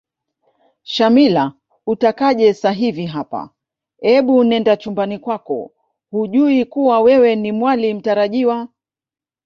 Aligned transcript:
Shamila 0.83 1.53
utakaje 1.85 2.53
sahivi 2.53 3.05
hapa 3.05 3.41
ebu 4.13 4.35
nenda 4.43 4.73
chumbani 4.81 5.17
kwako 5.25 5.71
hujui 6.11 6.65
kuwa 6.65 6.99
wewe 7.05 7.35
Ni 7.35 7.51
mwali 7.51 7.93
mtarajiwa 7.93 8.67